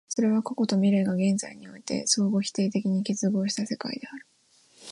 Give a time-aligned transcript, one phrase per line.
[0.09, 4.25] それは過去と未来が現在において相互否定的に結合した世界である。